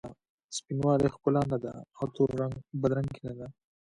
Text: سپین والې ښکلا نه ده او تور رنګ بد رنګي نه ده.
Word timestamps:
سپین 0.55 0.77
والې 0.83 1.07
ښکلا 1.13 1.41
نه 1.51 1.57
ده 1.63 1.73
او 1.97 2.05
تور 2.15 2.29
رنګ 2.41 2.55
بد 2.81 2.91
رنګي 2.97 3.21
نه 3.27 3.33
ده. 3.37 3.47